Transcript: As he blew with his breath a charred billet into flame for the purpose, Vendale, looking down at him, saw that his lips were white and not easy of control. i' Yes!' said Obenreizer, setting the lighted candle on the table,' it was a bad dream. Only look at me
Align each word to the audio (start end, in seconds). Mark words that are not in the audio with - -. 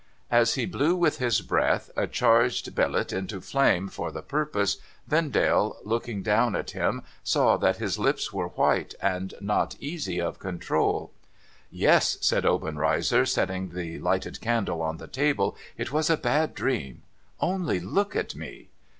As 0.31 0.55
he 0.55 0.65
blew 0.65 0.95
with 0.95 1.19
his 1.19 1.41
breath 1.41 1.91
a 1.95 2.07
charred 2.07 2.55
billet 2.73 3.13
into 3.13 3.39
flame 3.39 3.87
for 3.87 4.11
the 4.11 4.23
purpose, 4.23 4.77
Vendale, 5.07 5.77
looking 5.83 6.23
down 6.23 6.55
at 6.55 6.71
him, 6.71 7.03
saw 7.23 7.55
that 7.57 7.77
his 7.77 7.99
lips 7.99 8.33
were 8.33 8.47
white 8.47 8.95
and 8.99 9.35
not 9.41 9.75
easy 9.79 10.19
of 10.19 10.39
control. 10.39 11.11
i' 11.21 11.27
Yes!' 11.69 12.17
said 12.21 12.47
Obenreizer, 12.47 13.27
setting 13.27 13.69
the 13.69 13.99
lighted 13.99 14.41
candle 14.41 14.81
on 14.81 14.97
the 14.97 15.05
table,' 15.05 15.55
it 15.77 15.91
was 15.91 16.09
a 16.09 16.17
bad 16.17 16.55
dream. 16.55 17.03
Only 17.39 17.79
look 17.79 18.15
at 18.15 18.33
me 18.33 18.69